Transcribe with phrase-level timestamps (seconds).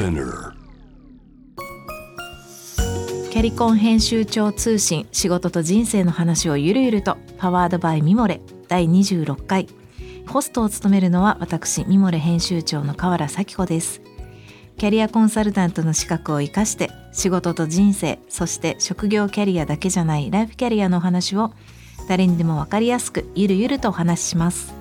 [0.00, 0.54] Spinner.
[3.30, 9.68] キャリコン編集長通信仕事と人生の話をゆるゆるとパワードバイミモレ第26回。
[10.26, 14.00] ホストを務めるのは私ミモレ編集長の河原咲子です。
[14.78, 21.52] キャリアコンサルタントの資格を生かして仕事と人生そして職業キャリアだけじゃないライフキャリアの話を
[22.08, 24.79] 誰にでも分かりやすくゆるゆるとお話しします。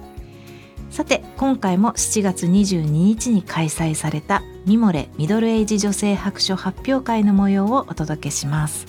[0.89, 8.87] さて今回も7月22日に開催されたミモレミドルエイジ女性白書発表会の模様をお届けします。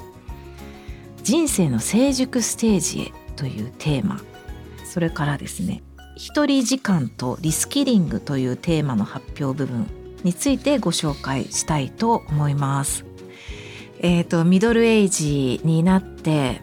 [1.23, 4.21] 人生の成熟ステージへというテーマ。
[4.85, 5.83] それからですね
[6.17, 9.87] 一人時間とリスキリングというテーマの発表部分
[10.25, 13.05] についてご紹介したいと思います。
[14.01, 16.63] えーと、ミドルエイジになって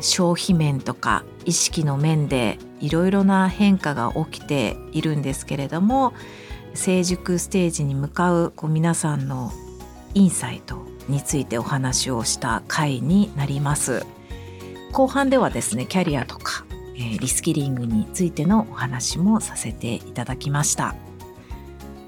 [0.00, 6.12] 消費面とか意識の面でいろいろな変化が起きているんですけれども
[6.74, 9.52] 成熟ステージに向かうこう皆さんの
[10.14, 14.04] インサイトについてお話をした回になります。
[14.92, 20.94] 後半ではですねキャリアとか、えー、リスキリングについてのお話もさせていただきました。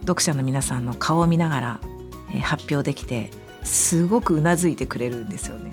[0.00, 1.80] 読者の皆さんの顔を見ながら、
[2.30, 3.30] えー、発表できて
[3.62, 5.72] すごくうなずいてくれるんですよね。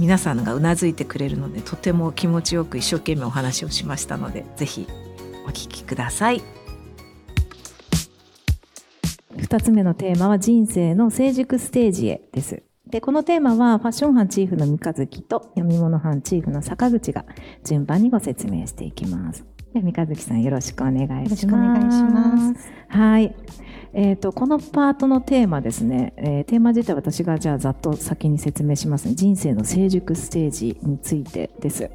[0.00, 4.88] 皆さんがうなずいてくれるのでとても気持ちよく一生懸命お話をしましたのでぜひ
[5.44, 6.42] お聞きください
[9.36, 17.26] 2つ目のテーマは人生の成熟ステージへですでこのテーマはファッション班チーフの三日月と読み物班チーフの坂口が
[17.62, 21.22] 順番にご説明していきますで三日月さんよろしくお願いします。
[21.22, 22.72] よろしくお願いします。
[22.88, 23.34] はい。
[23.92, 29.14] えーと、このパートのテーマですね、えー、テーマ自体私がじゃあざっと先に説明しますね。
[29.14, 31.90] 人生の成熟ステージについてです。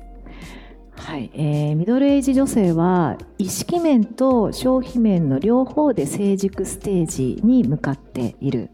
[0.98, 1.30] はい。
[1.34, 8.70] えー、ミドルエイジ女性は意識面と消費面の両方で成熟ステージに向かっている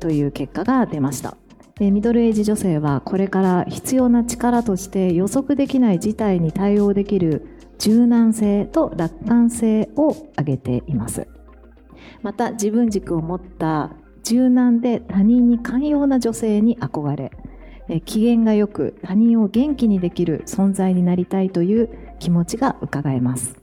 [0.00, 1.36] という結果が出ました。
[1.76, 7.46] でミドルエイジ女性はこれから必要な力として予測できない事態に対応できる
[7.78, 11.26] 柔軟性と楽観性を挙げています。
[12.22, 13.92] また自分軸を持った
[14.22, 17.32] 柔軟で他人に寛容な女性に憧れ
[18.00, 23.56] 機嫌がよく他人を元気にできる存在になりたいという気持ちが伺えます。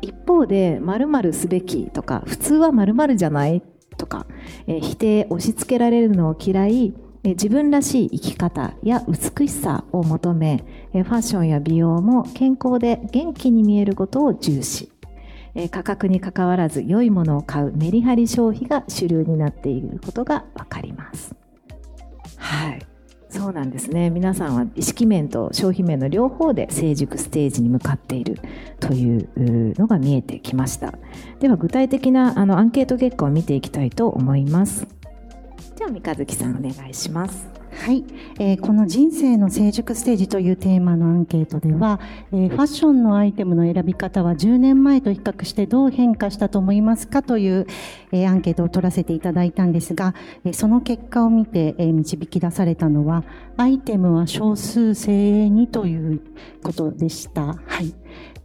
[0.00, 3.62] 一方で〇〇すべきとか普通は〇〇じゃない
[3.96, 4.26] とか
[4.66, 14.95] 否定押し付けられるのを嫌い自分らしい生き方や美しさを求めファッションや美容も健康で元気に見えることを重視。
[15.70, 21.34] 価格にかかわらず良いものを買うメリハリ消費が主流になっていることがわかります。
[22.36, 22.86] はい。
[23.28, 24.10] そうなんですね。
[24.10, 28.38] 皆さんは意識面と消費面の両方で成熟ステージに向かっている
[28.80, 29.28] という
[29.78, 30.94] のが見えてきました。
[31.40, 34.86] では具体的なあのアンケート結果を見ていきたいと思います。
[35.74, 37.48] じゃあ三日月さんお願いします。
[37.76, 38.04] はい、
[38.40, 42.00] えー、この人生の成熟ステージというテーマのアンケートでは、
[42.32, 47.66] えー、ファッションのアイテムの選び方は10年前と比較してどう変化したと思いますかという、
[48.12, 50.14] えー、アンケートを取らせていただいたんですが、
[50.44, 53.24] えその結果を見て、え導き出されたのは
[53.56, 56.20] アイテムは少数精鋭にという
[56.62, 57.46] ことでした。
[57.66, 57.94] はい、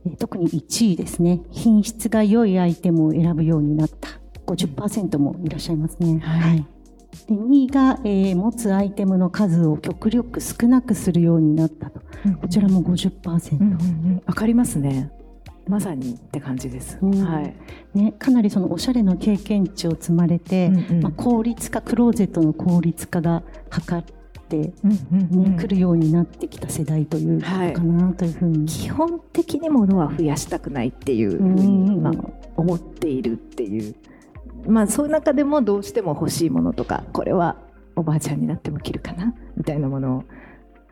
[0.06, 1.42] え特に1位ですね。
[1.52, 4.10] 品質が良いアイテムを選ぶようになった。
[4.46, 6.20] 50%もいらっしゃいますね。
[6.20, 6.81] はい、はい
[7.28, 13.60] で2位が、えー、持つアイテムの数を極力少なくするようになったと、うん、こちらも50%。
[13.60, 15.12] うんうんうん、かりますね。
[15.68, 17.56] まさにって感じです、うん、はい。
[17.94, 24.04] ね、かなりそのおしゃれの経験値を積まれて、うんうん、まあ、効率化クローゼットの効率化が図っ
[24.50, 32.14] て、ね、うんうん、来るようになってきた世代ということかなというふうに、はい、基本的にものは増やしたくないっていうふうに、まあ、
[32.58, 33.96] 思っているっていう
[34.68, 37.58] まあそういう中でもどうしても欲しいものとかこれは
[37.96, 40.24] おばあちゃんになっても着るかなみたいなものを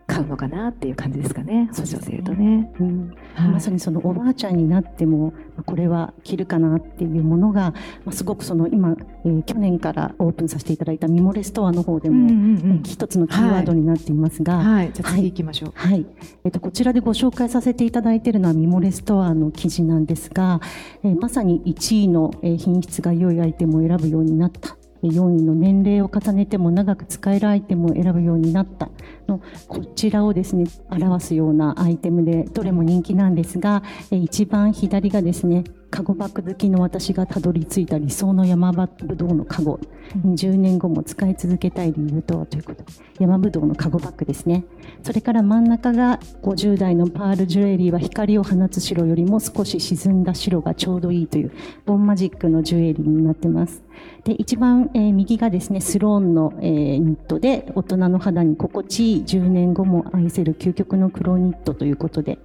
[0.10, 3.16] 買うのかなっていう感じですかね、女性とね、うん。
[3.36, 5.34] はい、まさにそのおばあちゃんになっても
[5.66, 7.72] これは着るかなっていうものが、
[8.06, 16.06] まあ、すごくその今、えー、去年からオープンさせていただいたミモレストアの方でも、うんうんうん、一つのキーワードになっていますが、はい、じゃあ次行きましょう、はい、はい、
[16.46, 20.60] えーと、こちらでご紹介させていただいているのはミモレストアの記事なんですが、
[21.04, 28.90] えー、まさに1位の品質が良いアイテムを選ぶようになった4位の年齢を重ねても長く使えるアイテムを選ぶようになった。
[29.30, 39.80] のこちらをですね表すようなアイテムでどれも人気なんですが一番左がですねカゴバッグ好きの私がたどり着いた理想の山ぶどうのカゴ、
[40.26, 42.84] 20年後も使い続けたい理由とはということ。
[42.84, 44.66] で山ぶどうのカゴバッグですね。
[45.04, 51.52] それから真ん中が50代のパールジュエリーは光を放つ白よりも少し沈んだ白がちょうどいいという
[51.86, 53.82] ボンマジックのジュエリーになってます。
[54.24, 62.38] で一番、えー、右がですねスローンの、えー、ニットで大人の肌に心地いい10年後も愛せる究極の黒ニットということで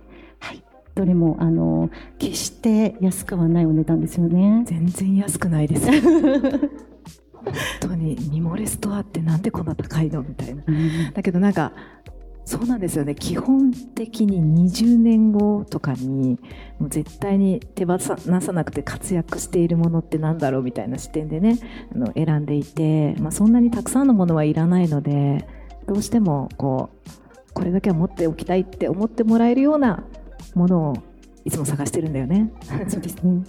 [0.94, 4.62] どれもあの決して安くはないお値段ですよね。
[4.66, 5.90] 全然安くないです。
[7.32, 11.72] 本当にミモレストアってなんでこんな高いのみたいな、うん、だけどなんか
[12.46, 13.14] そうなんですよね。
[13.14, 16.38] 基本的に20年後とかに
[16.78, 18.16] もう絶対に手放さ
[18.52, 21.58] なくて活躍しているものってなんだろうみたいな視点でね
[21.94, 25.48] あの選んでいて、まあ、そんなにたくさんのものはいらないので
[25.86, 27.10] どうしてもこう
[27.54, 30.04] これだけは持っておきたいって思ってもらえるような
[30.54, 30.96] ものを
[31.44, 32.50] いつも探してるんだよね。
[32.88, 33.44] そうですね。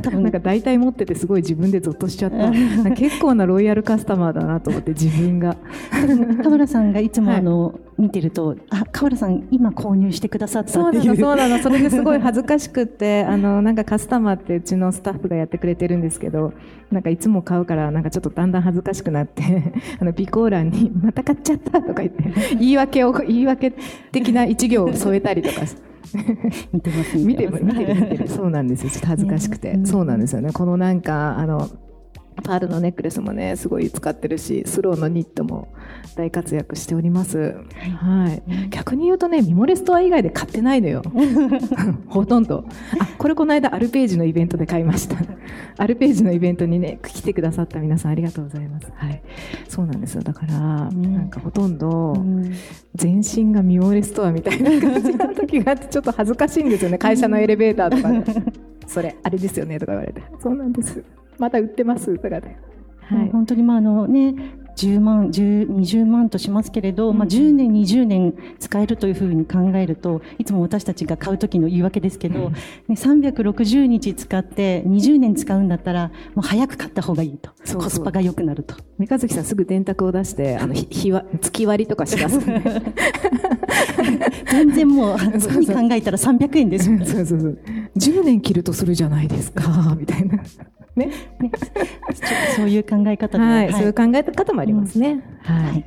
[0.00, 2.50] 多分なんか大体持っててすごい自分でゾッとしちゃった。
[2.92, 5.56] 結構なロイヤルカスタマーだなと思って自分が。
[6.42, 11.58] 田村さんがいつもあの、はい、見てると、あ、河原さん今購入してくださったそうなのそうなの。
[11.58, 16.54] それですごい恥ずかしくってあのなんかカスタマーってうちのスタッフがやってくれてるんですけど、
[16.90, 22.24] なんかいつも買うからなんかちょっとだんだん恥ずかしくなってあの備考欄にまた買っちゃったとか言って
[22.58, 23.74] 言い訳を言い訳
[24.12, 25.66] 的な一行を添えたりとか。
[26.72, 27.18] 見てます。
[27.18, 27.64] 見てます。
[27.64, 28.28] 見てる見てる。
[28.28, 28.90] そうなんですよ。
[28.90, 30.52] ちょっと恥ずかしくて、ね、そうなんですよね。
[30.52, 31.68] このなんかあの
[32.42, 35.72] パールのネックレスもねすごい使ってるしスローのニットも
[36.16, 37.46] 大活躍しております、は
[37.86, 41.02] い、はい、逆に言うとねミモレストア以外で買ってないのよ。
[42.08, 42.64] ほとんど。
[42.98, 45.16] あこれこの間アルページのイベントで買いました。
[45.78, 48.92] アルページのイベントにね来てくださった皆さんありがとうございます。
[48.94, 49.22] はい。
[49.68, 50.22] そうなんですよ。
[50.22, 52.14] だから、うん、なんかほとんど
[52.94, 56.98] 全身がミモレストアみたいな感じの時があってちょっと恥ずかしいんですよね。
[56.98, 58.42] 会社のエレベーターとかで。
[58.86, 60.22] それあれですよねとか言われて。
[60.40, 61.02] そうなんです
[61.42, 62.56] まだ売ってますとかで、
[63.00, 64.34] はい、本当にまああのね
[64.76, 72.56] 10万10 20万としますけれど、まあ、10年20年使えるというふうに考えるといつも私たちが買う時の言い訳ですけど、ね、
[72.90, 77.50] 360日使って20年使うんだったらもう早く買った方がいいと。
[77.74, 78.76] コスパが良くなると。
[78.98, 82.62] 三日月さんすぐ電卓を出してあの日は月割りとかします、ね、
[84.50, 87.58] 全然もう そうに考えたら300円です そうそうそう。
[87.96, 90.38] 10年切るとするじゃないですかみたいな。
[90.96, 91.10] ね、
[92.56, 95.22] そういう考え方はい、そういう考え方もありますね。
[95.42, 95.84] はい。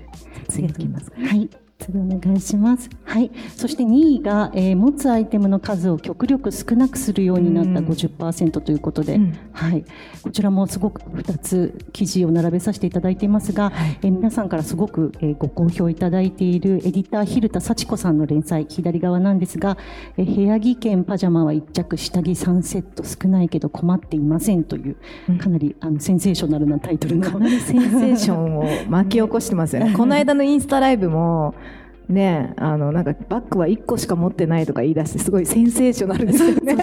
[0.48, 1.12] 次いきます。
[1.16, 1.50] はい。
[1.86, 2.90] 次お願いします。
[3.04, 3.32] はい。
[3.56, 9.86] そして2位が、えー、持つアイテムの数を極力少なくするようになった50%ということで、うん、はい。
[10.24, 19.78] こちらもすごく2つ記事を並べさせていただいていますが、はい、えー、皆さんからすごく、えー、ご好評いただいているエディター蛭田幸子さんの連載、左側なんですが、
[20.18, 24.98] えー、部屋着兼パジャマは1着、下着3セット少ないけど困っていませんという、
[25.40, 27.30] かなりあのセンセーショナルなタイトルの。
[27.30, 29.94] かなりセンセーションを巻き起こしてますよね。
[29.98, 31.54] この間のインスタライブも、
[32.10, 36.78] ねあのなんかバッグは1個しか持ってないとか言い出してすごいセンセーショナルですよね。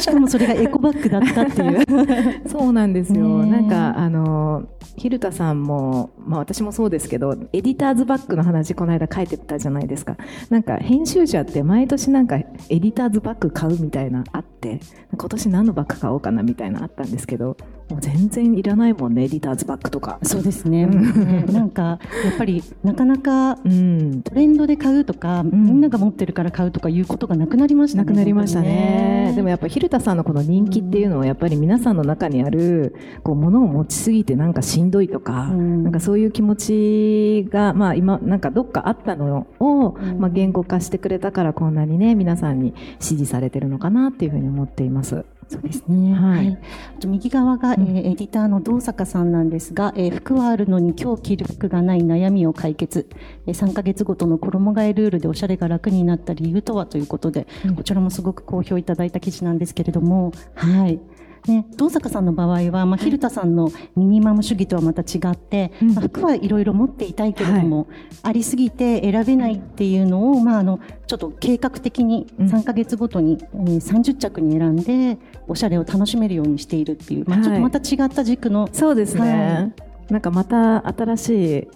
[0.00, 2.48] しかもそれがエコバッグだったっていう。
[2.48, 4.64] そうなんですよ、なんかあの
[4.96, 10.16] 蛭田さんも、まあ、私もそうですけどエディターズバッグの話この間書いてたじゃないですか。
[10.50, 14.80] なんか編集者って毎年なんかエディターズバッグ買うみたいなあって
[15.16, 17.56] 今年何のバッグ買おうかなみたいなあったんですけど
[17.88, 20.18] もう全然いらないもんねエディターズバッグとか。
[20.22, 20.86] そうですね。
[20.86, 29.32] なんかやっぱりなかなかトレンドで買うとか、うん、みんなが持ってるから買うとかいうことがなくなりましたねなくなりましたね。
[29.36, 45.24] でもやっぱ蛭田さんのこの人気っていうのはやっぱり皆さんの中にあるこう物を持ちすぎてなんかしんどいとか、うん、なんかそういう気持ちがまあ今なんかどっかあったのを、まあ、言語化してくれたからこんなにね皆さんに支持されてるのかなっていうふうに思っています。
[45.48, 46.14] そうですね。
[46.14, 46.58] はい。
[46.96, 53.08] あと右側が、えー、エディターの道坂さんなんですが、えー、服はあるのに今日着る服がない悩みを解決。
[53.46, 61.00] えー、3ヶ月ごとの衣替えルールでおしゃれが楽になった理由とはということで、うん、こちらもすごく好評いただいた記事なんですけれども、はい。
[61.46, 67.86] ね、道坂さんの場合は、まあ、蛭田さんのミニマム主義とはまた違って、まあ、服はいろいろ持っていたいけれども、はい、
[68.22, 79.60] ありすぎて選べないっていうのを、まあ、あのちょっと計画的に3か月ごとに、うん、30着に選んでおしゃれを楽しめるようにしているっていう、まあ、ちょっとまた違った軸の、はい、そうですね、は
[80.08, 81.68] い、なんかまた新しい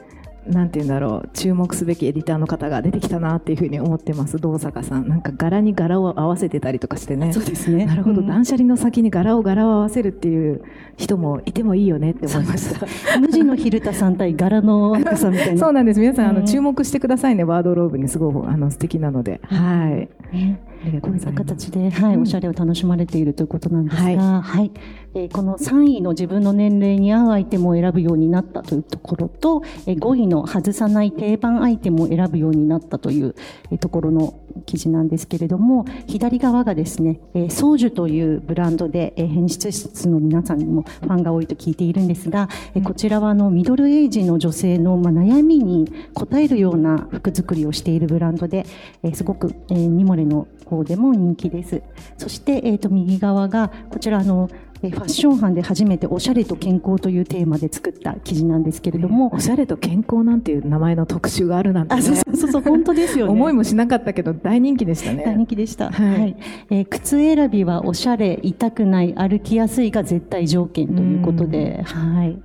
[0.48, 4.38] なんて言うんだろう注目すべきエディターの方が出てきたなっていうふうに思ってます。
[4.38, 5.08] 道坂さん。
[5.08, 7.32] なんか柄に柄を合わせてたりとかしてね。
[7.32, 7.86] そうですね。
[7.86, 8.26] なるほど、うん。
[8.26, 10.62] 断捨離の先に柄を柄を合わせるっていう
[10.96, 12.86] 人もいてもいいよねって思いました。
[13.20, 15.58] 無地のヒルタさん対柄のアッコさんみたいな。
[15.58, 16.00] そうなんです。
[16.00, 16.36] 皆さん、あうん。
[16.36, 17.44] の注目してくださいね。
[17.44, 20.36] ワードローブにすごいあの素敵なので、はい。
[20.36, 20.60] ね。
[21.02, 22.22] こういった形で、はい、うん。
[22.22, 24.70] おしゃれを楽しまれているということなんですが、ははい。
[25.14, 33.34] えーこの3位の自分の年齢に合うアイテムを選ぶようになったというところと、えー5位のの外さない定番アイテムを選ぶようになったという、
[33.80, 34.34] ところの
[34.66, 48.66] 記事なんですけれども、左側がですね、えー、ソージュというブランドで、えー編集室の皆さんにもファンが多いと聞いているんですが、えこちらはあのミドルエイジの女性の、ま、悩みに応えるような服作りをしているブランドで、
[49.02, 51.82] えすごく、えーミモレの方でも人気です。
[52.16, 54.48] そして、えー、と右側がこちらの、
[54.80, 63.32] ファッション班で初めておしゃれと健康というテーマで作った記事なんですけれども、おしゃれと健康なんていう名前の特集があるなんて、ね、あそうそうそう本当ですよね。
[63.32, 66.20] 思いもしなかったけど大人気でした大ね人気でした、はい。
[66.20, 66.36] はい。
[66.70, 72.40] えー靴選びはおしゃれ痛くない歩きやすいが絶対条件ということで、はい、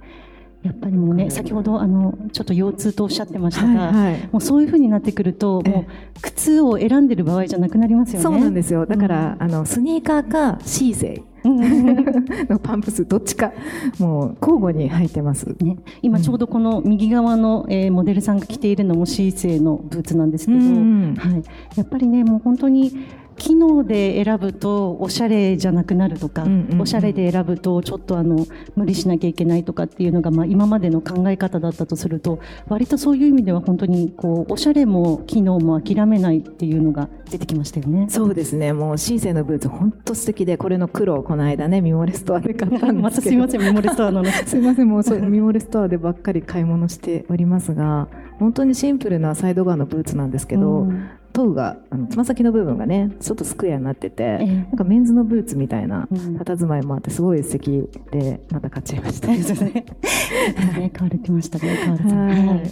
[0.63, 4.29] やっぱりもうね先ほどあのちょっと腰痛とおっしゃってましたが、はいはい。
[4.31, 5.71] もうそういうふうになってくるとええ。
[5.71, 5.85] もう
[6.21, 8.23] 靴を選んでる場合じゃなくなりますよね。
[8.23, 8.85] そうなんですよ。
[8.85, 11.32] だから、あのスニーカーかシーゼイうん
[12.49, 13.51] のパンプスどっちか
[13.99, 15.55] もう交互に履いてます。
[15.59, 21.15] ね、今ちょうどこの右側の、えーモデルさんが着ているのもシーセイのブーツなんですけど、うん。
[21.17, 21.43] はい、
[21.75, 22.91] やっぱりねもう本当に
[23.37, 26.81] 機能で選ぶとおしゃれじゃなくなるとか、うんうんうん。
[26.81, 38.07] おしゃれで選ぶとちょっとあの無理しなきゃいけないとかっていうのが、まあ、今までの考え方だったとすると割とそういう意味では本当にこうおしゃれも機能も諦めないっていうのが出てきましたよね。
[38.09, 38.73] そうですね。
[38.73, 43.41] もうシーゼイのブーツ本当素敵でこれの黒をこの間ねミモレストアで買ったんまですけど。
[43.45, 44.45] たすみませんメモレストアの話。
[44.45, 48.07] すいません、もうそうミモレストアでばっかり買い物しておりますが、
[48.43, 51.09] 本当にシンプルなサイド側のブーツなんですけど、うん。
[51.31, 54.45] トウが、あのつま先の部分がね、ちょっとスクエアになってて、ええ。
[54.45, 56.35] なんかメンズのブーツみたいなうん。
[56.37, 59.27] 佇まいもあって、すごい素敵で、また買っちゃいました。
[59.31, 62.47] 買われてましたね、買われてまはい。
[62.47, 62.71] はい。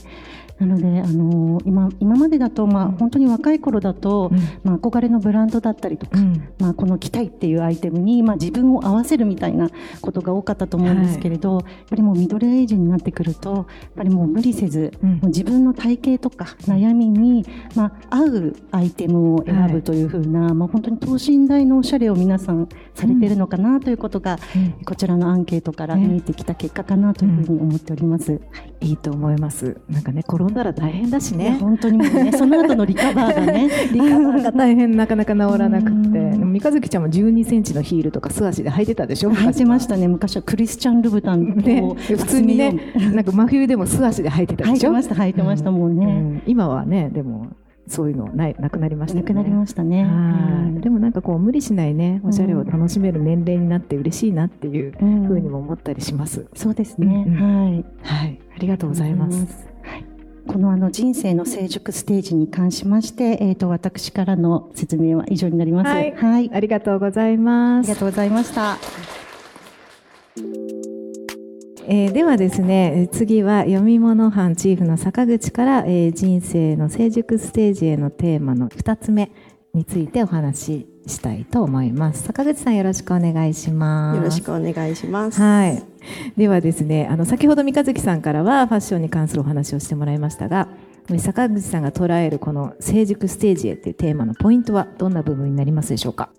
[0.62, 4.40] なので、あのー今今までだと、まあ、本当に若い頃だと、うん。
[4.64, 6.50] まあ、憧れのブランドだったりとか、うん。
[6.60, 9.70] まあ、この着たいっていうアイテムに、まあ、自分を合わせるみたいな
[10.02, 13.66] ことが多かったと思うんですけれど、やっぱりもうミドルエイジになってくるとやっ
[13.96, 15.10] ぱりもう無理せず、うん。
[15.14, 17.44] もう自分の体型とか悩みに、
[17.76, 28.42] まあ、合うアイテムを選はいぶというふうな、まあ、本当に等身大のおしゃれを皆さんされてるのかなということが、うんこちらのアンケートから見えてきた結果かなというふうに思っております。
[28.82, 29.78] いいと思います。
[29.90, 31.58] なんかね、転んだら大変だしね。
[31.60, 39.32] 本当にね、 その後のリカバーがね、リカバーが大変なかなか治らなくって、三日月ちゃんも12センチのヒールとか素足で履いてたでしょ？
[39.32, 40.08] 履いてましたね。
[40.08, 42.76] 昔はクリスチャン・ルブタンねを、普通にね、
[43.14, 44.74] なんか真冬でも素足で履いてたでしょ？
[44.74, 46.06] 履いてました、履いてました、もううね。
[46.06, 47.48] ん今はね、でも
[47.92, 49.34] そういうのないなくなりましたよね。
[49.34, 50.06] なくなりましたね。
[50.06, 56.48] はいでもなんかこう無理しないね、おしゃれを楽しめる年齢になって嬉しいなっていううんふうにも思ったりします。
[56.56, 57.26] そうですね。
[57.38, 57.86] はい。
[58.04, 59.68] はい、ありがとうございます。
[59.84, 60.06] はい。
[60.48, 65.88] このあの人生の成熟ステージに関しまして、えっ、と私からの説明は以上になります。
[65.88, 66.50] はいはい。
[66.52, 67.88] あありがとうございます。
[67.88, 68.78] りがとうございました。
[71.88, 79.32] えーではですね、えー次は読み物班チーフの坂口から、えー人生の成熟ステージへのテーマの2つ目
[79.74, 82.24] についてお話ししたいと思います。
[82.24, 84.18] 坂口さんよろしくお願いします。
[84.18, 85.42] よろしくお願いします。
[85.42, 85.84] はい。
[86.38, 90.68] ではですね、あの先ほど三日月さんからはファッションに関するお話をしてもらいましたが、
[91.18, 96.30] 坂口さんが捉えるこの成熟ステージへっていうテーマのポイントはどんな部分になりますでしょうか？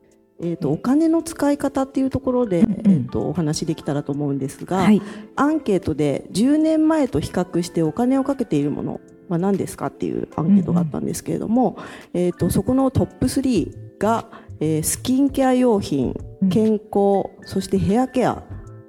[0.43, 2.93] えっ、とお金の使い方っていうところで、うんうん。
[2.93, 5.01] えっ、とお話できたらと思うんですが、はい。
[5.37, 11.79] アンケートで10年前と比較してお金をかけているものは何ですかっていうアンケートがあったんですけれども、
[12.13, 14.27] えっ、とそこのトップ3が、
[14.61, 18.43] えースキンケア用品うん、健康、そしてヘアケア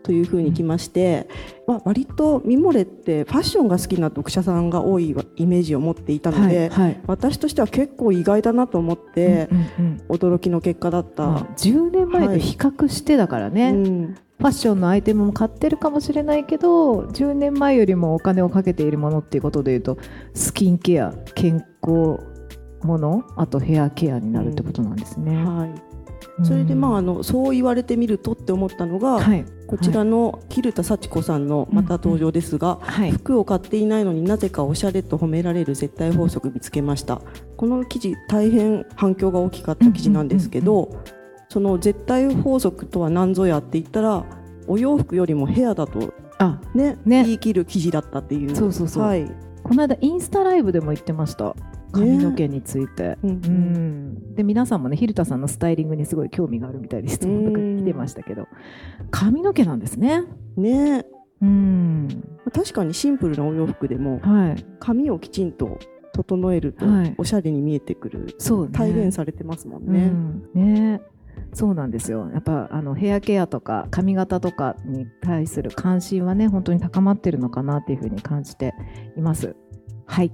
[0.04, 1.28] というふうにきまして、
[1.66, 6.84] まあ、割とミモレってファッションが好きな読者さんが多いイメージを持っていたので、はい。
[6.86, 7.02] はい。
[7.08, 11.26] 私としては結構意外だなと思って、うんうんうん驚きの結果だった。
[11.26, 19.98] まあ10年前と比較してだからね、うんファッションのアイテムも買ってるかもしれないけど10年前よりもお金をかけているものっていうことでいうと
[20.34, 22.20] スキンケア健康
[22.82, 25.38] ものあとヘアケアになるってことなんですね。
[25.46, 25.93] はい、
[26.42, 29.46] それでまああのそう言われてみるとって思ったのが、はい。
[29.68, 33.12] こちらの蛭田幸子さんのまた登場ですが、はい。
[33.12, 37.22] 服を買っていないのになぜかおしゃれと褒められる絶対法則見つけました。
[37.56, 41.04] この記事大変反響が大きかった記事なんですけど、
[41.50, 44.26] その絶対法則とは何ぞやって言ったら
[44.68, 47.24] お洋服よりもヘアだとあねね。
[47.24, 48.56] 言い切る記事だったっていう。
[48.56, 49.04] そうそうそう。
[49.04, 51.56] はい、ここの間インスタライブでも言ってました
[51.94, 58.48] 髪の毛について、うんうん、で皆さんもね蛭田さんのスタイリングにすごい興味があるみたいで質問とか来てましたけど。
[59.12, 60.24] 髪の毛なんですね。
[60.58, 61.06] ね。
[61.42, 62.08] うん。
[62.54, 65.80] 確かにシンプルなお洋服でもはい、髪をきちんと
[66.14, 67.16] 整えるとはい。
[67.18, 68.72] おしゃれに見えてくる、そうね。
[68.74, 70.08] 体現されてますもんうね。
[70.08, 70.44] ん。
[70.54, 71.02] ね。
[71.54, 72.30] そうなんですよ。
[72.32, 78.74] やっぱあのヘアケアとか髪型とかに対する関心はね本当に高まってるのかなっていうふうに感じて
[79.18, 79.56] います。
[80.06, 80.32] はい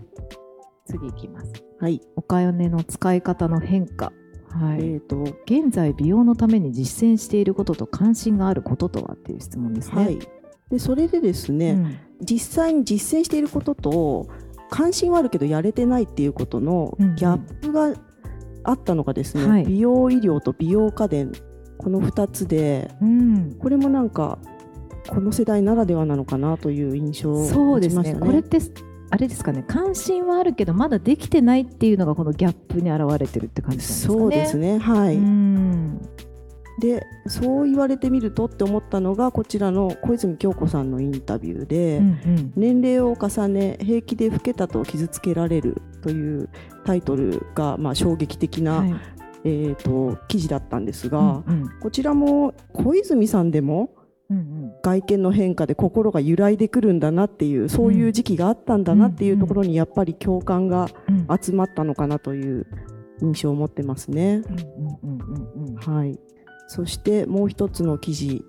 [0.90, 1.54] 次いきます。
[1.80, 4.12] はい、お金の使い方の変化。
[4.50, 10.04] はい、えーと現在美容のために実践していることと関心があることとはっていう質問ですね。
[10.04, 10.20] はい、
[10.72, 11.98] でそれでですね、うん。
[12.22, 14.28] 実際に実践していることと
[14.72, 17.16] 関心はあるけどやれてないっていうことのうんうん。
[17.16, 17.94] ギャップが
[18.64, 19.66] あったのがですね、はい。
[19.66, 21.32] 美容医療と美容家電。
[21.78, 23.56] この2つでうん。
[23.60, 24.40] これもなんか
[25.08, 28.26] この世代ならではなのかなという印象をそうです持ちましたね。
[28.26, 28.28] ね。
[28.28, 28.60] これって
[29.12, 34.20] あれですかね関心はあるけどまだできてないっていうのがこのギャップに表れてるって感じなんですかね。
[34.20, 36.02] そうですねはい、うん。
[36.80, 42.54] でそう言われてみるとって思ったのがこちらの小泉京子さんのインタビューで、うんうん。
[42.56, 46.50] 年齢を重ね平気で老けたと傷つけられるという
[46.86, 48.96] タイトルが、まあ、衝撃的な、はい。
[49.46, 51.70] えー、と記事だったんですが、うんうん。
[51.80, 53.99] こちらも小泉さんでもうん
[54.82, 60.88] 外見の変化で心が揺らいでくるんだなっていうそういう時期があったんだなっていうところにやっぱり共感が
[61.42, 62.66] 集まったのかなという
[63.22, 64.42] 印象を持ってますね。
[65.86, 66.20] はい、
[66.68, 68.44] そしてもう一つの記事。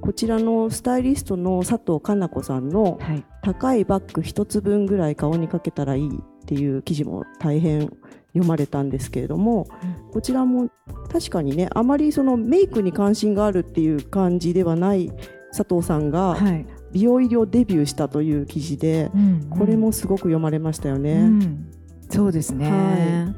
[0.00, 3.24] こちらのスタイリストの佐藤かな子さんのはい。
[3.42, 6.10] 高いバッグ一つ分ぐらい顔にかけたらいいっ
[6.46, 7.90] ていう記事も大変
[8.32, 9.66] 読まれたんですけれども、
[10.12, 10.70] こちらも
[11.12, 15.12] 確かにねあまりそのメイクに関心があるっていう感じではない
[15.56, 16.66] 佐藤さんがはい。
[16.92, 19.20] 美容医療デビューしたという記事で、うん。
[19.20, 21.14] うんこれもすごく読まれましたよね。
[21.14, 21.66] うん。
[22.10, 22.70] そうですね。
[22.70, 23.34] は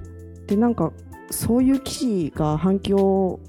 [0.47, 0.93] でなんか
[1.31, 3.41] そういう記事が反響を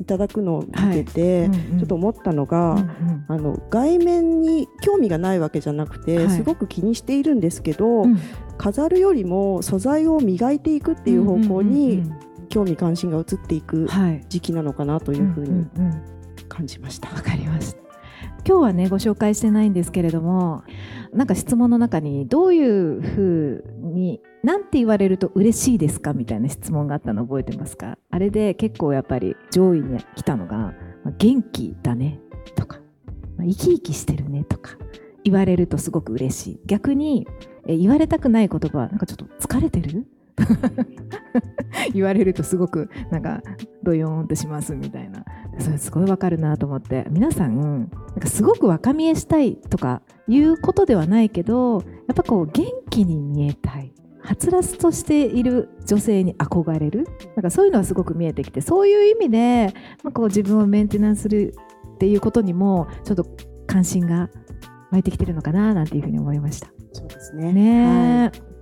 [0.00, 1.78] いただくのを見てて、うんうん。
[1.78, 3.24] ちょっと思ったのが、うんうん。
[3.28, 6.30] あの外面に興味がないわけじゃなくて、はい。
[6.30, 8.18] すごく気にしているんですけど、うん。
[8.58, 12.02] 飾るよりも素材を磨いていくっていう方向うんに
[12.48, 14.24] 興味関心が移っていくはい。
[14.28, 15.66] 時期なのかなというふうに
[16.48, 17.08] 感じました。
[17.10, 17.83] わかりました。
[18.46, 20.62] 今日はねご紹介してないんですけれども
[21.12, 27.96] なんか質問の中にどういうふうに何て言われると嬉しいですかみたいな質問があったの覚えてますか？
[28.10, 30.74] あれで結構やっぱり上位に来たのが
[31.18, 32.20] 元気だね
[32.54, 32.80] とか
[33.38, 34.72] 生き生きしてるねとか
[35.24, 36.60] 言われるとすごく嬉しい。
[36.66, 37.26] 逆に
[37.66, 40.06] 言われたくない言葉はなんかちょっと疲れてる？
[41.94, 43.40] 言われるとすごくなんか
[43.82, 45.24] ドヨーンとしますみたいな。
[45.58, 47.06] それすごいわかるなと思って。
[47.10, 53.92] 皆さんなんかすごく若見えしたいとかいうことではないけどやっぱこう元気に見えたい。
[54.20, 57.06] はつらつとしている女性に憧れる。
[57.36, 61.54] なんかそういうのはすごく見えてきてそういう意味で、まあ、こう自分をメンテナンスする
[61.94, 63.26] っていうことにもちょっと
[63.66, 64.30] 関心が
[64.90, 66.68] 湧いてきてるのかななんていうふうに思いました。
[66.92, 67.52] そうですね。
[67.52, 68.53] ねえ、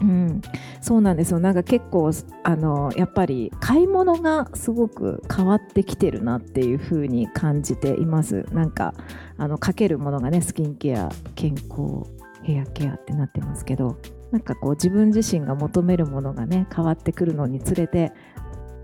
[0.00, 0.40] うん、
[0.80, 1.40] そうなんですよ。
[1.40, 2.10] なんか結構
[2.42, 8.46] あのやっぱり買い物がすごく変わってきてるなっていう風に感じています。
[8.52, 8.94] なんか
[9.36, 12.10] あのかけるものがねスキンケア健康
[12.42, 13.98] ヘアケアってなってますけど
[14.30, 18.12] なんかこう自分自身が求めるものがね変わってくるのにつれて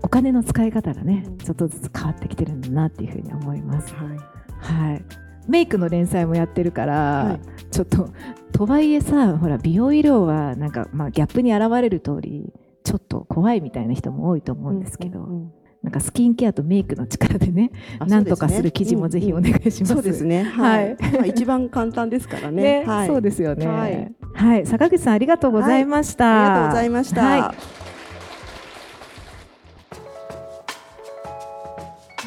[0.03, 3.93] お金の使い方がねちょっとずつ変わってきてるんだなっていう風に思います。
[3.95, 4.17] はい。
[4.59, 5.05] はい、
[5.47, 7.39] メイクの連載もやってるから、はい。
[7.71, 8.09] ちょっと
[8.51, 15.51] とはいえさほら美容医療はなんか、まあ、ギャップに現れる通りちょっと怖いみたいな人も多いと思うんですけど、うんうん
[15.83, 19.93] なんかスキンケアとメイクの力でねあなんとかする記事もぜひお願いします。
[19.93, 20.43] そうですね。
[20.43, 20.95] はい。
[20.95, 22.81] はいまあ一番簡単ですからね。
[22.81, 23.07] ね、はい。
[23.07, 23.65] そうですよね。
[23.67, 26.45] ははいい、坂口さんありがとうございました。
[26.45, 27.23] ありがとうございました。
[27.23, 27.87] はい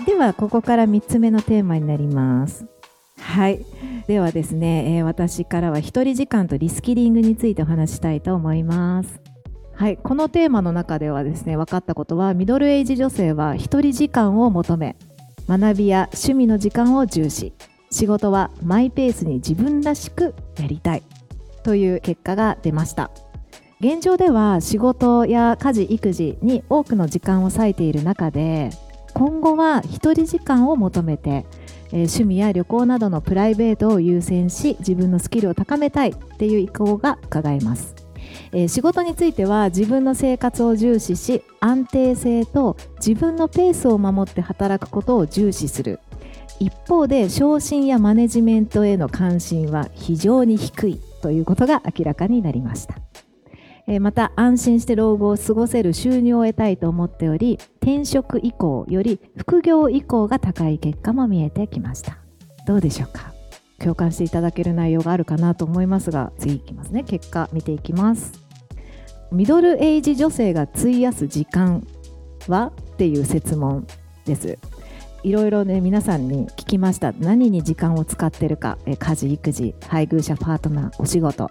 [0.06, 2.66] ではここから3つ目のテーマになります。
[3.30, 3.64] はい。
[4.08, 9.20] ではですね、えー私からは一人時間とリスキリングについてお話したいと思います。
[9.72, 9.98] はい。
[9.98, 14.96] このテーマの中ではですね、分かったことは、ミドルエイジ女性は一人時間を求め、
[15.48, 17.52] 学びや趣味の時間を重視、
[17.92, 21.04] 仕事はマイペースに自分らしくやりたい
[21.62, 23.12] という結果が出ました。
[23.78, 28.70] 現状では仕事や家事育児に多くの時間を割いている中で
[29.14, 31.46] 今後は一人時間を求めて、
[31.92, 37.94] えー趣味や旅行などのプライベートを優先し自分のスキルを高めたいっていう意向が伺えます、
[38.52, 46.00] えー仕事については自分の生活を重視し安定性と自分のペースを守って働くことを重視する
[46.60, 53.09] 一方で昇進やマネジメントへの関心は非常に低いということが明らかになりました。
[53.92, 62.18] えまた安心して老後を過ごせる収入を得たいと思っており転職以降より副業以降が高い結果も見えてきました。
[62.68, 63.34] どうでしょうか？
[63.80, 67.02] 共感していただける内容があるかなと思いますが次いきますね。
[67.02, 68.32] 結果見ていきます。
[69.32, 71.84] ミドルエイジ女性が費やす時間
[72.46, 73.88] はっていう設問
[74.24, 74.56] です。
[75.24, 77.12] いろいろね皆さんに聞きました。
[77.12, 78.78] 何に時間を使ってるか。
[78.86, 81.50] え家事育児配偶者パートナーお仕事。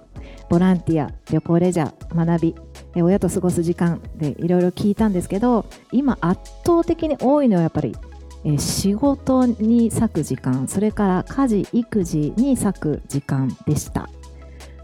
[0.50, 2.56] ボランティア旅行レジャー学び
[2.96, 7.96] え親と過ごす時間でいろいろ聞いたんですけど今圧倒的に多いのはやっぱり
[8.44, 14.10] え仕事に割く時間それから家事育児に割く時間でした。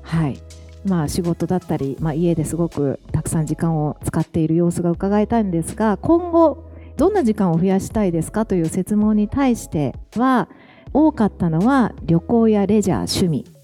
[0.01, 0.37] はい。
[0.85, 8.45] まあ仕事だったり、まあ、家ですごくたくさん時間を使っている様子が伺えたいんですが今後どんな時間を増やしたいですか？
[8.45, 10.47] という説問に対しては
[10.93, 13.54] 多かったのは旅行やレジャー趣味。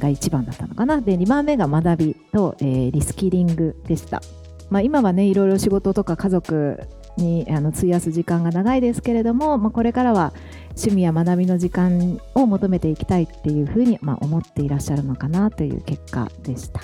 [0.00, 4.20] が1番だったのかなで2番目が学びと、えーリスキリングでした、
[4.68, 6.80] まあ、今はねいろいろ仕事とか家族
[7.16, 10.32] にあの費やす時間が長いですけれども、まあ、これからは
[10.70, 16.80] 趣味や学びの時間を求めていきたいっていうふうに、まあ、思っていらっしゃるのかなという結果でした。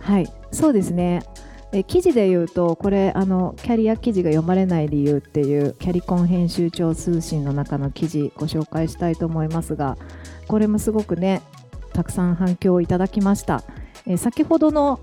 [0.00, 1.22] はい、そうですね。
[1.74, 9.96] え記事で言うとこれあのキャリア記事が読まれない理由っていうキャリコン編集長通信の中の記事ご紹介したいと思いますが
[10.48, 11.40] これもすごくね
[11.92, 13.62] たくさん反響をいただきました、
[14.06, 15.00] え先ほどの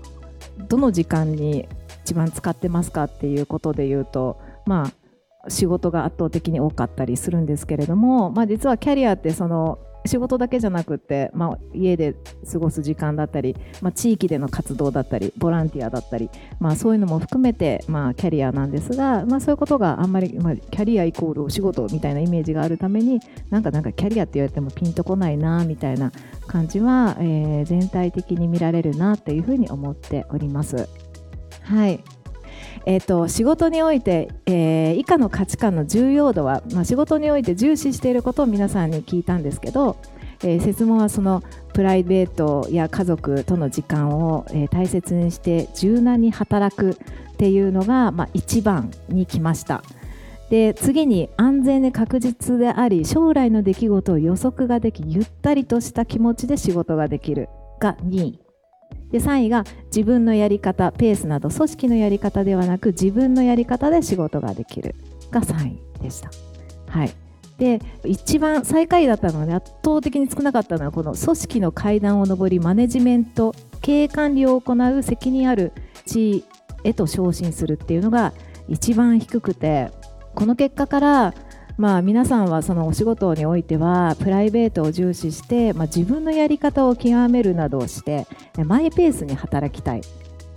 [0.68, 1.68] どの時間に
[2.04, 4.90] 一番使ってますかっていうことで言うとま
[5.44, 12.14] あ仕事が圧倒的に多かったりするんですけれども、まあ、実はキャリアってその仕事だけじゃなくって、まあ、家で
[12.50, 26.12] 過ごす時間だったり、まあ、地域での活動だったりボランティアだったり、まあ、そういうのも含めて、まあ、キャリアなんですが、まあ、そういうことがあんまり、まあ、キャリアイコールお仕事みたいなイメージがあるためになんかなんかキャリアって言われてもピンとこないなみたいな
[26.46, 30.88] 感じは、えー全体的に見られるなというふうに思っております。
[31.62, 32.02] はい
[32.86, 39.96] えー、と仕事において、えー以下の価値観の重要度は、まあ、仕事において重視していることを皆さんに聞いたんですけど、
[40.42, 41.42] えー質問はその
[41.74, 49.82] プライベートや家族との時間を、えー大切にして柔軟に働くっていうのが、まあ、一番に来ました。
[50.50, 58.40] で次に安全で確実であり将来の出来事を予測ができゆったりとした気持ちで仕事ができるが2位
[59.10, 64.94] で3位が自分のやり方ペースなど組織のやり方ではなく自分のやり方で仕事ができる
[65.30, 66.30] が3位でした。
[66.86, 67.12] はい
[67.58, 75.74] で一番最下位だったのは、ね、圧倒的に少なかったのはこの組織の階段を上りマネジメント経営管理を行う責任ある
[76.06, 76.44] 地位
[76.84, 78.32] へと昇進するっていうのが
[78.66, 79.92] 一番低くて
[80.34, 81.34] この結果から
[81.80, 88.26] まあ、皆さんはそのお仕事においてはプライベートを重視して、まあ、自分のやり方を極めるなどをして
[88.66, 90.02] マイペースに働きたい。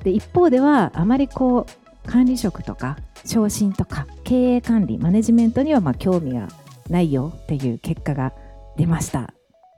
[0.04, 6.50] で一方ではあまりこう管理職とか昇進とか経営管理マネジメントにはまあ興味が
[6.90, 8.34] ないよっていう結果が
[8.76, 9.34] 出ました。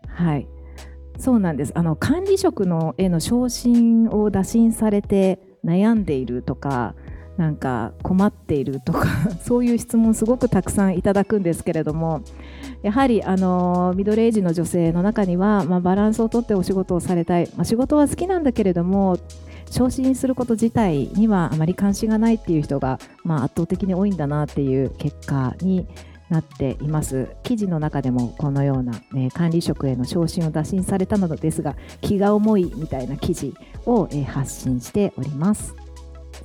[0.08, 0.47] はい。
[1.19, 1.73] そうなんです。
[1.75, 6.95] あの管理職のへの昇進を打診されて悩んでいるとか
[7.37, 9.07] なんか困っているとか
[9.43, 12.21] そういう質問すごくたくさんいただくんですけれども
[12.81, 19.17] やはりあのミドルエイジの女性の中には、まあ、バランスをとってお仕事をされたい、まあ、仕事は好きなんだけれども
[19.69, 25.87] 昇進すること自体にはあまり関心がないっていう人が、まあ、圧倒的に多いんだなっていう結果に
[26.29, 33.53] なっています記事の中でもこのような、ね、管理職への昇進を打診されたのですが気が重いみたいな記事
[33.85, 35.84] を、えー発信しております。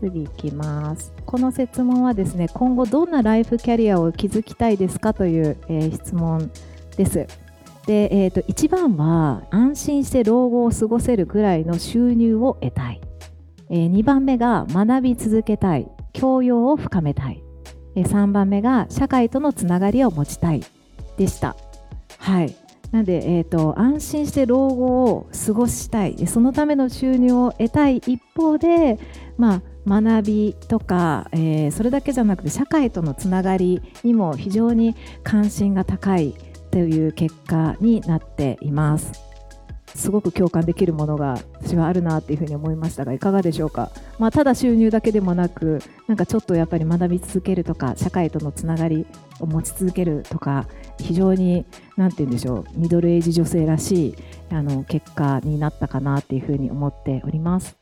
[0.00, 1.12] 次いきます。
[1.26, 6.50] この質問はですね、今後どんなライフキャリアを築きたいですかという、えー質問
[6.96, 7.26] です。
[7.86, 13.00] で、えーと1番は安心して老後を過ごせるぐらいの収入を得たい。
[13.68, 15.88] え2番目が学び続けたい。
[16.12, 17.42] 教養を深めたい。
[17.94, 20.62] え3番目が社会とのつながりを持ちたい
[21.16, 21.56] でした。
[22.18, 22.54] はい。
[22.90, 28.98] なんで、えー、と安心して老後を過ごしたいそのための収入を得たい一方で、
[29.36, 36.34] まあ、学びとか、えーそれだけじゃなくて社会とのつながりにも非常に関心が高い
[36.70, 39.30] という結果になっています。
[39.94, 49.06] すごく共感できるものが私はあるなっていうふうに思いましたがいかがでしょうか、まあ、ただ収入だけでもなくなんかちょっとやっぱり学び続けるとか社会とのつながり
[49.40, 51.66] を持ち続けるとか非常に
[51.96, 54.14] なんて言うんでしょうミドルエイジ女性らしい
[54.50, 57.79] あの結果になったかなっていうふうに思っております。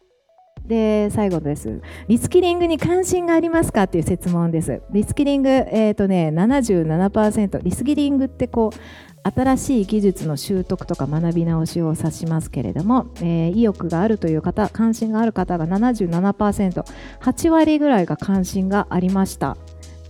[0.68, 1.80] で最後です。
[2.08, 4.82] リスキリングに関心がありますかっていう質問です。
[4.90, 8.78] リスキリング、えーとね、77%リスキリングってこう
[9.22, 19.56] 新しい技術の習得とか学び直しを指しますけれども、えー、意欲があるという方関心がある方が 77%8 割ぐらいが関心がありました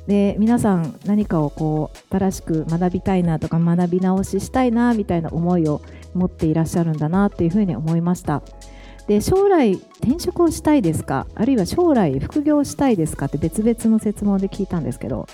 [0.07, 5.83] で皆さん何かをこう新しく学びたいなとか学び直ししたいなみたいな思いを
[6.14, 8.42] 持っていらっしゃるんだなっていうふうに思いました
[9.09, 11.27] で将来転職をしたいですか？
[11.35, 13.27] あるいは将来副業したいですか？
[13.27, 15.27] って別々の説問で聞いたんですけど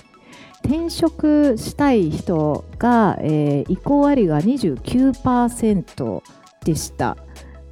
[0.63, 6.23] 転職したい人が、えー、移行割が29%
[6.63, 7.17] でした。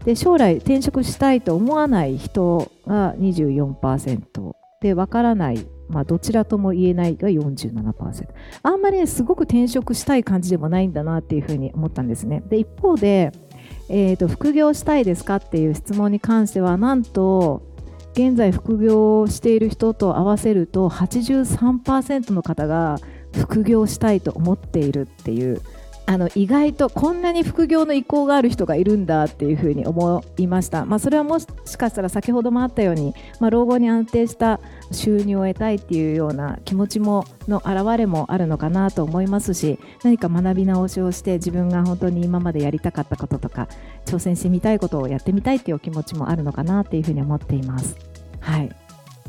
[0.05, 8.27] で将来転職したいと思わない人が24%でわからない、まあ、どちらとも言えないが47%
[8.63, 12.43] あんまり、ね、すごく転職したい感じでもないんだなっていうふうに思ったんですね。
[12.49, 13.31] で一方で、
[13.89, 17.61] えーと副業したいですかっていう質問に関してはなんと
[18.13, 22.97] 現在副業している人と合わせると83%の方が
[23.35, 25.61] 副業したいと思っているっていう
[26.05, 34.59] あの意外とこんなに副業の意向がある人がいるんだっていうふうに思いました、まあ、それはもしかしたら先ほどもあったように、まあ、老後に安定した
[34.91, 43.67] 収入を得たいっていうような気持ちもの表れもあるのかなと思いますし何か学び直しをして自分が本当に今までやりたかったこととか
[44.05, 47.95] 挑戦してみたいことをやってみたいっていうお気持ちもあるのかなっていうふうに思っています。
[48.39, 48.69] はい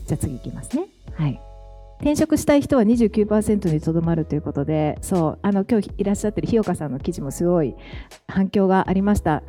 [0.07, 0.89] じゃあ次いきますね。
[1.15, 1.54] はい
[1.97, 7.75] 転職したい人は29%にとどまるということでそうあの今日いらっしゃってる日岡さんの記事もすごい
[8.29, 9.43] 反響がありました。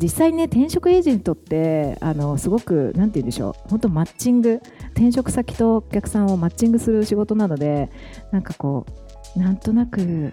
[0.00, 4.60] 実際ね転職エージェントってあのすごく何て言うんでしょう本当マッチング
[4.94, 7.90] 転職先とお客さんをマッチングする仕事なので
[8.32, 8.84] なんかこ
[9.36, 10.32] うなんとなく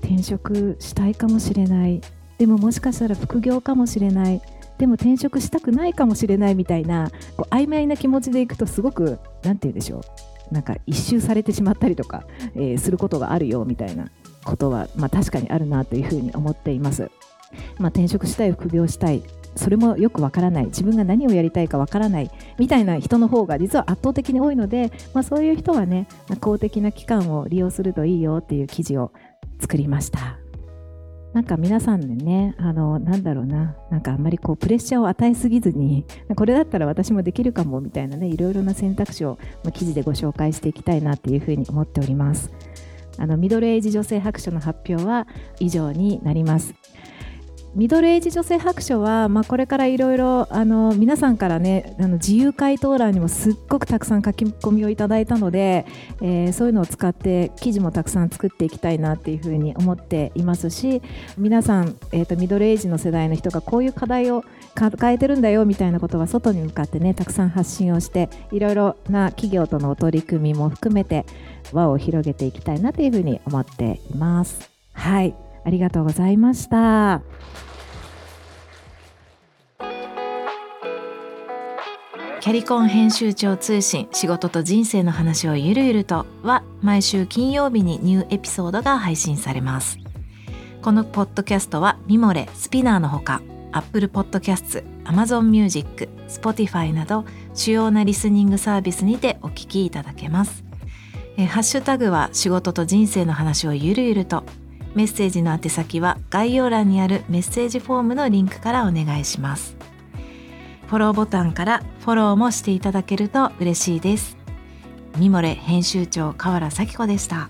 [0.00, 2.00] 転職したいかもしれない。
[2.38, 4.40] でももしかしたら副業かもしれない。
[4.78, 10.02] でも転職したくないかもしれないみたいなこう曖昧な気持ちでいくとすごく何て言うんでしょう。
[10.50, 14.10] なんか一周されてしまったりとか、えー、することがあるよみたいな
[14.44, 17.10] ことは、まあ、確かにあるなというふうに思っています。
[17.78, 19.22] まあ、転職したい副業したい
[19.56, 26.08] それもよくわからない自分が何をやりたいかわからないみたいな人の方が実は圧倒的に多いので、まあ、そういう人はね
[26.40, 29.12] 公的な機関を利用するといいよっていう記事を
[29.60, 30.43] 作りました。
[31.34, 39.36] なんか皆さんでね、あの、なんだろうな、なんかあんまりこうプレッシャーを与えすぎずに、 これだったら私もできるかもみたいなね、いろいろな選択肢を
[39.72, 42.52] 記事でご紹介していきたいなっていうふうに思っております。
[43.18, 45.28] あのミドルエイジ女性白書の発表は
[45.60, 46.74] 以上になります。
[47.74, 50.46] ミドルエイジ女性白書は、まあ、これからいろいろ
[50.96, 55.84] 皆さんからねあの自由回答欄にもすっごくたくさん書き込みをいただいたので、
[56.22, 61.02] えー、そういうのを使って記事もたくさん作っていきたいなっていうふうに思っていますし
[61.36, 64.44] 皆さん、えーと、ミドルエイジの世代の人がこういう課題を
[64.76, 71.26] 抱えてるんだよみたいなことは外に向かってねたくさん発信をしていろいろな企業とのお取り組みも含めて
[71.72, 74.70] 輪を広げていきたいなというふうに思っています。
[74.92, 77.22] はいありがとうございました。
[82.44, 89.98] キャリコン編集長通信仕事と人生の話をゆるゆるとは毎週金曜日にニューエピソードが配信されます。
[90.82, 93.40] このポッドキャストはミモレ、スピナーのほか
[93.72, 97.24] Apple Podcasts、Amazon Music、Spotify など
[97.54, 100.64] 主要なリスニングサービスにてお聞きいただけます。
[101.38, 104.44] えハッシュタグは仕事と人生の話をゆるゆると
[104.94, 109.76] メッセージの宛先は概要欄にあるメッセージフォームのリンクからお願いします。
[110.86, 114.36] フォローボタンからフォローもしていただけると嬉しいです。
[115.18, 117.48] ミモレ編集長河原咲子でした。